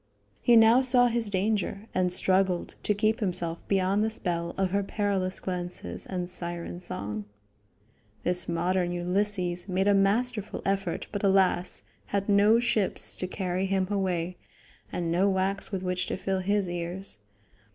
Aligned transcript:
He 0.41 0.55
now 0.55 0.81
saw 0.81 1.09
his 1.09 1.29
danger, 1.29 1.81
and 1.93 2.11
struggled 2.11 2.73
to 2.81 2.95
keep 2.95 3.19
himself 3.19 3.59
beyond 3.67 4.03
the 4.03 4.09
spell 4.09 4.55
of 4.57 4.71
her 4.71 4.81
perilous 4.81 5.39
glances 5.39 6.07
and 6.07 6.27
siren 6.27 6.79
song. 6.79 7.25
This 8.23 8.49
modern 8.49 8.91
Ulysses 8.93 9.69
made 9.69 9.87
a 9.87 9.93
masterful 9.93 10.63
effort, 10.65 11.05
but 11.11 11.21
alas! 11.23 11.83
had 12.07 12.27
no 12.27 12.59
ships 12.59 13.15
to 13.17 13.27
carry 13.27 13.67
him 13.67 13.89
away, 13.91 14.37
and 14.91 15.11
no 15.11 15.29
wax 15.29 15.71
with 15.71 15.83
which 15.83 16.07
to 16.07 16.17
fill 16.17 16.39
his 16.39 16.67
ears. 16.67 17.19